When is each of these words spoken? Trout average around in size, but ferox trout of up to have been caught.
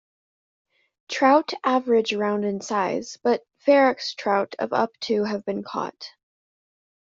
Trout 1.09 1.53
average 1.63 2.11
around 2.11 2.43
in 2.43 2.59
size, 2.59 3.19
but 3.21 3.43
ferox 3.67 4.15
trout 4.15 4.55
of 4.57 4.73
up 4.73 4.97
to 5.01 5.25
have 5.25 5.45
been 5.45 5.61
caught. 5.61 6.09